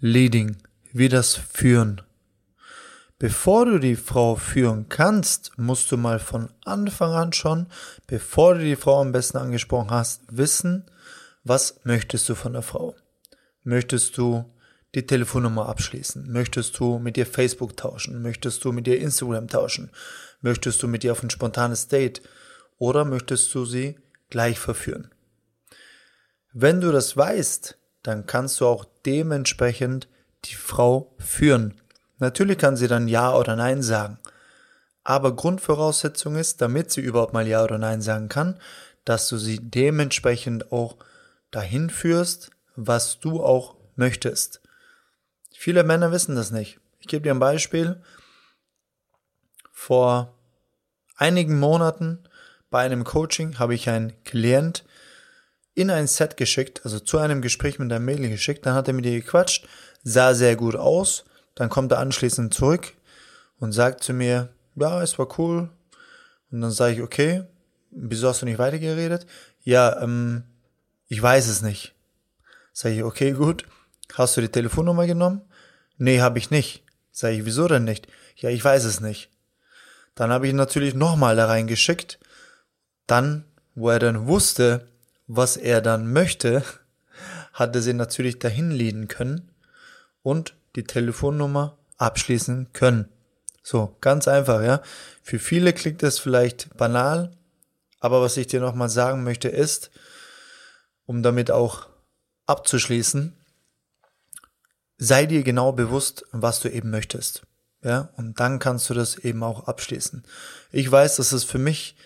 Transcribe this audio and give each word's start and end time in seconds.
Leading, 0.00 0.58
wie 0.92 1.08
das 1.08 1.34
Führen. 1.34 2.02
Bevor 3.18 3.64
du 3.64 3.78
die 3.78 3.96
Frau 3.96 4.36
führen 4.36 4.90
kannst, 4.90 5.56
musst 5.56 5.90
du 5.90 5.96
mal 5.96 6.18
von 6.18 6.50
Anfang 6.66 7.12
an 7.12 7.32
schon, 7.32 7.66
bevor 8.06 8.54
du 8.54 8.60
die 8.60 8.76
Frau 8.76 9.00
am 9.00 9.12
besten 9.12 9.38
angesprochen 9.38 9.90
hast, 9.90 10.20
wissen, 10.28 10.84
was 11.44 11.80
möchtest 11.84 12.28
du 12.28 12.34
von 12.34 12.52
der 12.52 12.60
Frau? 12.60 12.94
Möchtest 13.62 14.18
du 14.18 14.44
die 14.94 15.06
Telefonnummer 15.06 15.66
abschließen? 15.66 16.30
Möchtest 16.30 16.78
du 16.78 16.98
mit 16.98 17.16
ihr 17.16 17.26
Facebook 17.26 17.74
tauschen? 17.78 18.20
Möchtest 18.20 18.62
du 18.66 18.72
mit 18.72 18.86
ihr 18.86 19.00
Instagram 19.00 19.48
tauschen? 19.48 19.90
Möchtest 20.42 20.82
du 20.82 20.88
mit 20.88 21.04
ihr 21.04 21.12
auf 21.12 21.22
ein 21.22 21.30
spontanes 21.30 21.88
Date? 21.88 22.20
Oder 22.76 23.06
möchtest 23.06 23.54
du 23.54 23.64
sie 23.64 23.96
gleich 24.28 24.58
verführen? 24.58 25.10
Wenn 26.52 26.82
du 26.82 26.92
das 26.92 27.16
weißt, 27.16 27.78
dann 28.06 28.26
kannst 28.26 28.60
du 28.60 28.66
auch 28.66 28.84
dementsprechend 29.04 30.08
die 30.44 30.54
Frau 30.54 31.14
führen. 31.18 31.74
Natürlich 32.18 32.58
kann 32.58 32.76
sie 32.76 32.88
dann 32.88 33.08
Ja 33.08 33.34
oder 33.34 33.56
Nein 33.56 33.82
sagen. 33.82 34.18
Aber 35.04 35.34
Grundvoraussetzung 35.36 36.36
ist, 36.36 36.60
damit 36.60 36.90
sie 36.90 37.00
überhaupt 37.00 37.32
mal 37.32 37.46
Ja 37.46 37.62
oder 37.62 37.78
Nein 37.78 38.00
sagen 38.00 38.28
kann, 38.28 38.58
dass 39.04 39.28
du 39.28 39.38
sie 39.38 39.58
dementsprechend 39.60 40.72
auch 40.72 40.96
dahin 41.50 41.90
führst, 41.90 42.50
was 42.74 43.20
du 43.20 43.42
auch 43.42 43.76
möchtest. 43.94 44.60
Viele 45.52 45.84
Männer 45.84 46.12
wissen 46.12 46.36
das 46.36 46.50
nicht. 46.50 46.80
Ich 47.00 47.06
gebe 47.06 47.22
dir 47.22 47.32
ein 47.32 47.38
Beispiel. 47.38 48.02
Vor 49.72 50.34
einigen 51.16 51.58
Monaten 51.58 52.24
bei 52.70 52.80
einem 52.80 53.04
Coaching 53.04 53.58
habe 53.58 53.74
ich 53.74 53.88
einen 53.88 54.12
Klient 54.24 54.84
in 55.76 55.90
ein 55.90 56.06
Set 56.06 56.36
geschickt, 56.38 56.80
also 56.84 56.98
zu 56.98 57.18
einem 57.18 57.42
Gespräch 57.42 57.78
mit 57.78 57.92
einem 57.92 58.04
Mädel 58.04 58.30
geschickt, 58.30 58.64
dann 58.64 58.74
hat 58.74 58.88
er 58.88 58.94
mit 58.94 59.04
ihr 59.04 59.20
gequatscht, 59.20 59.68
sah 60.02 60.34
sehr 60.34 60.56
gut 60.56 60.74
aus, 60.74 61.24
dann 61.54 61.68
kommt 61.68 61.92
er 61.92 61.98
anschließend 61.98 62.52
zurück 62.52 62.94
und 63.60 63.72
sagt 63.72 64.02
zu 64.02 64.14
mir, 64.14 64.48
ja, 64.74 65.02
es 65.02 65.18
war 65.18 65.38
cool. 65.38 65.68
Und 66.50 66.60
dann 66.62 66.70
sage 66.70 66.94
ich, 66.94 67.02
okay, 67.02 67.44
wieso 67.90 68.28
hast 68.28 68.40
du 68.40 68.46
nicht 68.46 68.58
weitergeredet? 68.58 69.26
Ja, 69.62 70.00
ähm, 70.00 70.44
ich 71.08 71.20
weiß 71.20 71.46
es 71.46 71.60
nicht. 71.60 71.94
Sage 72.72 72.94
ich, 72.94 73.02
okay, 73.04 73.32
gut. 73.32 73.66
Hast 74.14 74.36
du 74.36 74.40
die 74.40 74.48
Telefonnummer 74.48 75.06
genommen? 75.06 75.42
Nee, 75.98 76.20
habe 76.20 76.38
ich 76.38 76.50
nicht. 76.50 76.84
Sage 77.12 77.36
ich, 77.36 77.44
wieso 77.44 77.68
denn 77.68 77.84
nicht? 77.84 78.08
Ja, 78.36 78.48
ich 78.48 78.64
weiß 78.64 78.84
es 78.84 79.00
nicht. 79.00 79.30
Dann 80.14 80.30
habe 80.30 80.46
ich 80.46 80.50
ihn 80.50 80.56
natürlich 80.56 80.94
nochmal 80.94 81.36
da 81.36 81.46
reingeschickt. 81.46 82.18
Dann, 83.06 83.44
wo 83.74 83.90
er 83.90 83.98
dann 83.98 84.26
wusste, 84.26 84.88
was 85.26 85.56
er 85.56 85.80
dann 85.80 86.12
möchte, 86.12 86.62
hat 87.52 87.74
er 87.74 87.82
sie 87.82 87.94
natürlich 87.94 88.38
dahin 88.38 88.70
leaden 88.70 89.08
können 89.08 89.50
und 90.22 90.56
die 90.76 90.84
Telefonnummer 90.84 91.78
abschließen 91.96 92.72
können. 92.72 93.08
So, 93.62 93.96
ganz 94.00 94.28
einfach, 94.28 94.62
ja. 94.62 94.82
Für 95.22 95.38
viele 95.38 95.72
klingt 95.72 96.02
das 96.02 96.18
vielleicht 96.18 96.76
banal, 96.76 97.32
aber 97.98 98.20
was 98.22 98.36
ich 98.36 98.46
dir 98.46 98.60
nochmal 98.60 98.88
sagen 98.88 99.24
möchte 99.24 99.48
ist, 99.48 99.90
um 101.06 101.22
damit 101.22 101.50
auch 101.50 101.88
abzuschließen, 102.46 103.34
sei 104.98 105.26
dir 105.26 105.42
genau 105.42 105.72
bewusst, 105.72 106.24
was 106.30 106.60
du 106.60 106.70
eben 106.70 106.90
möchtest. 106.90 107.46
Ja, 107.82 108.10
und 108.16 108.40
dann 108.40 108.58
kannst 108.58 108.88
du 108.90 108.94
das 108.94 109.16
eben 109.16 109.42
auch 109.42 109.66
abschließen. 109.66 110.24
Ich 110.72 110.90
weiß, 110.90 111.16
dass 111.16 111.32
es 111.32 111.44
für 111.44 111.58
mich 111.58 111.96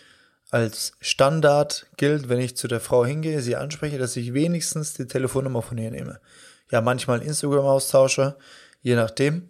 als 0.50 0.92
Standard 1.00 1.86
gilt, 1.96 2.28
wenn 2.28 2.40
ich 2.40 2.56
zu 2.56 2.66
der 2.66 2.80
Frau 2.80 3.04
hingehe, 3.04 3.40
sie 3.40 3.56
anspreche, 3.56 3.98
dass 3.98 4.16
ich 4.16 4.34
wenigstens 4.34 4.94
die 4.94 5.06
Telefonnummer 5.06 5.62
von 5.62 5.78
ihr 5.78 5.90
nehme. 5.90 6.20
Ja, 6.70 6.80
manchmal 6.80 7.22
Instagram 7.22 7.64
austausche, 7.64 8.36
je 8.82 8.96
nachdem. 8.96 9.48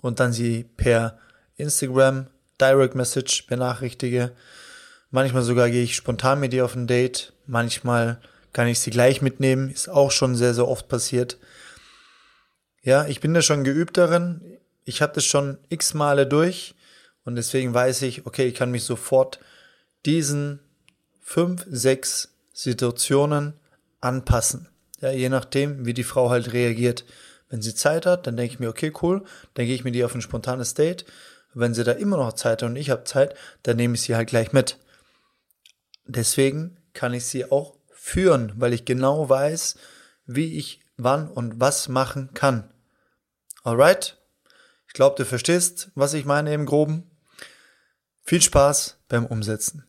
Und 0.00 0.20
dann 0.20 0.32
sie 0.32 0.64
per 0.64 1.18
Instagram 1.56 2.28
Direct 2.60 2.94
Message 2.94 3.46
benachrichtige. 3.46 4.32
Manchmal 5.10 5.42
sogar 5.42 5.70
gehe 5.70 5.82
ich 5.82 5.96
spontan 5.96 6.40
mit 6.40 6.54
ihr 6.54 6.64
auf 6.64 6.74
ein 6.74 6.86
Date. 6.86 7.32
Manchmal 7.46 8.20
kann 8.52 8.68
ich 8.68 8.80
sie 8.80 8.90
gleich 8.90 9.22
mitnehmen. 9.22 9.70
Ist 9.70 9.88
auch 9.88 10.10
schon 10.10 10.36
sehr, 10.36 10.54
sehr 10.54 10.68
oft 10.68 10.88
passiert. 10.88 11.38
Ja, 12.82 13.06
ich 13.06 13.20
bin 13.20 13.34
da 13.34 13.42
schon 13.42 13.64
geübt 13.64 13.96
darin. 13.98 14.58
Ich 14.84 15.02
hatte 15.02 15.20
es 15.20 15.26
schon 15.26 15.58
x 15.68 15.94
Male 15.94 16.26
durch. 16.26 16.74
Und 17.24 17.36
deswegen 17.36 17.74
weiß 17.74 18.02
ich, 18.02 18.26
okay, 18.26 18.46
ich 18.46 18.54
kann 18.54 18.70
mich 18.70 18.84
sofort 18.84 19.40
diesen 20.06 20.60
fünf, 21.20 21.66
sechs 21.68 22.34
Situationen 22.52 23.54
anpassen. 24.00 24.68
Ja, 25.00 25.10
je 25.10 25.28
nachdem, 25.28 25.86
wie 25.86 25.94
die 25.94 26.04
Frau 26.04 26.30
halt 26.30 26.52
reagiert. 26.52 27.04
Wenn 27.48 27.62
sie 27.62 27.74
Zeit 27.74 28.06
hat, 28.06 28.26
dann 28.26 28.36
denke 28.36 28.54
ich 28.54 28.60
mir, 28.60 28.68
okay, 28.68 28.92
cool, 29.02 29.24
dann 29.54 29.66
gehe 29.66 29.74
ich 29.74 29.84
mit 29.84 29.96
ihr 29.96 30.06
auf 30.06 30.14
ein 30.14 30.22
spontanes 30.22 30.74
Date. 30.74 31.04
Wenn 31.52 31.74
sie 31.74 31.84
da 31.84 31.92
immer 31.92 32.16
noch 32.16 32.34
Zeit 32.34 32.62
hat 32.62 32.70
und 32.70 32.76
ich 32.76 32.90
habe 32.90 33.04
Zeit, 33.04 33.34
dann 33.62 33.76
nehme 33.76 33.94
ich 33.94 34.02
sie 34.02 34.14
halt 34.14 34.28
gleich 34.28 34.52
mit. 34.52 34.78
Deswegen 36.06 36.76
kann 36.92 37.12
ich 37.12 37.26
sie 37.26 37.50
auch 37.50 37.76
führen, 37.90 38.52
weil 38.56 38.72
ich 38.72 38.84
genau 38.84 39.28
weiß, 39.28 39.76
wie 40.26 40.56
ich 40.56 40.80
wann 40.96 41.28
und 41.28 41.60
was 41.60 41.88
machen 41.88 42.34
kann. 42.34 42.70
Alright? 43.62 44.16
Ich 44.86 44.94
glaube, 44.94 45.16
du 45.16 45.24
verstehst, 45.24 45.90
was 45.94 46.14
ich 46.14 46.24
meine 46.24 46.52
im 46.52 46.66
Groben. 46.66 47.10
Viel 48.22 48.42
Spaß 48.42 48.98
beim 49.08 49.26
Umsetzen. 49.26 49.84